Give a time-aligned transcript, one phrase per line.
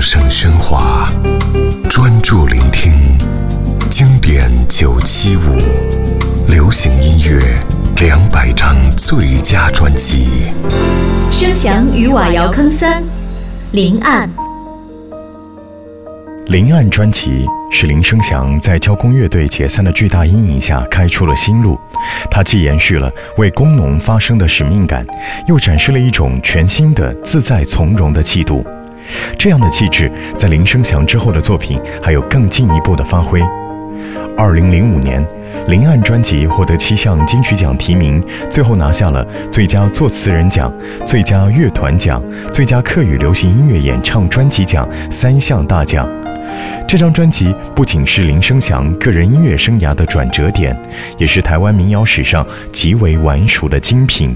[0.00, 1.10] 声喧哗，
[1.90, 2.90] 专注聆听
[3.90, 5.58] 经典九七五，
[6.48, 7.38] 流行音乐
[8.00, 10.52] 两百张最佳专辑。
[11.30, 13.02] 声响与瓦窑坑三，
[13.72, 14.28] 林暗。
[16.46, 21.78] 林暗专辑是林生祥在交工乐队解散的巨大阴影下开出了新路。
[22.30, 25.06] 它既延续了为工农发声的使命感，
[25.46, 28.66] 又展示了一种全新的自在从容的气度。
[29.38, 33.40] 这样的气质在林生祥之后的作品还有更进一步的发挥。
[34.36, 35.24] 二零零五年，
[35.68, 40.72] 林暗专辑获得七项金曲奖提名，最后拿下了最佳作词人奖、
[41.04, 46.08] 最佳乐团奖、最佳客语流行音乐演唱专辑奖三项大奖。
[46.88, 50.74] 这张专辑不仅是林生祥个人音乐生涯的转折点，
[51.18, 54.34] 也是台湾民谣史上极为晚熟的精品。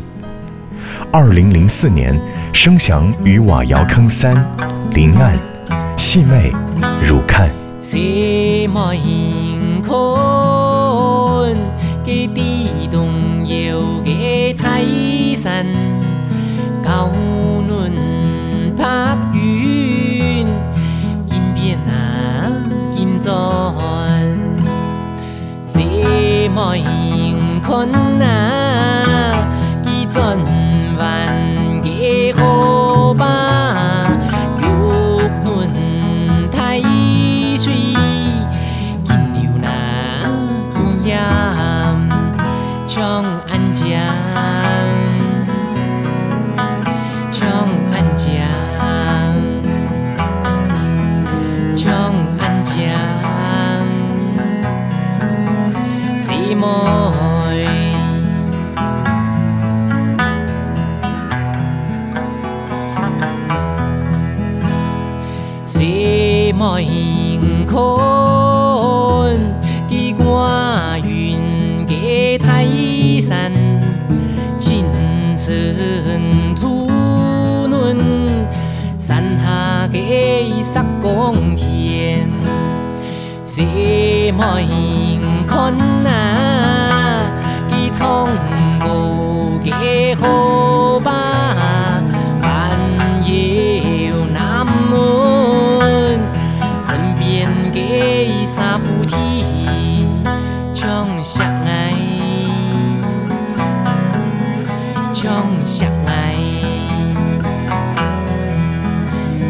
[1.10, 2.18] 二零零四年，
[2.52, 4.34] 生祥与瓦窑坑三，
[4.92, 5.34] 林岸，
[5.96, 6.52] 细妹，
[7.06, 7.50] 汝看。
[7.80, 9.92] 西莫迎看，
[12.04, 14.82] 给地动摇给泰
[15.40, 15.66] 山，
[16.82, 17.10] 高
[17.68, 17.92] 论
[18.76, 20.46] 拍云，
[21.26, 22.50] 金边啊
[22.96, 23.34] 金砖，
[25.66, 27.88] 西莫迎看
[28.22, 29.48] 啊，
[29.84, 30.38] 几砖
[65.66, 66.44] 西妹。
[66.46, 67.76] 西莫迎看，
[69.88, 72.64] 记挂云给泰
[73.28, 73.52] 山，
[74.58, 74.86] 青
[75.36, 76.88] sơn 土
[77.68, 77.98] 嫩，
[78.98, 82.30] 山下给十公田。
[83.46, 85.72] 西莫迎看
[86.06, 86.23] 啊，
[105.24, 106.36] 将相爱，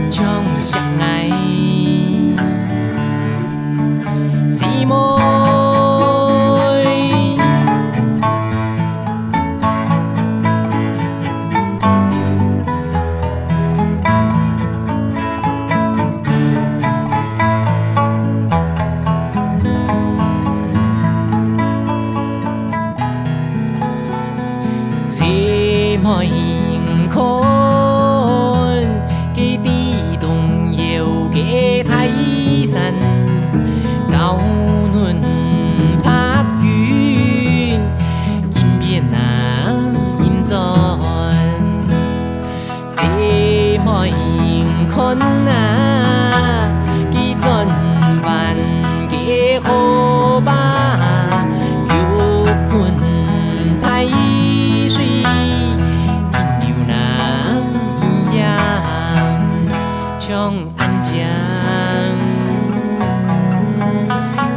[0.08, 1.93] 将相爱。
[26.04, 26.53] 思い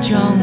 [0.08, 0.37] 中。